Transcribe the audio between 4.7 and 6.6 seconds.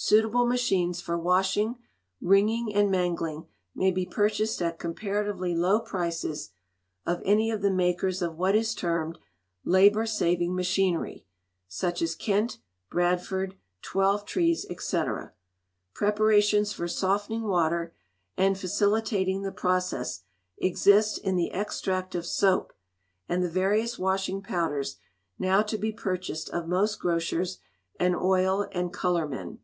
comparatively low prices